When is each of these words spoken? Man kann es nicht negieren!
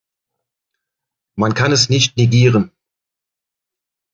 Man 1.37 1.53
kann 1.53 1.71
es 1.71 1.89
nicht 1.91 2.17
negieren! 2.17 2.71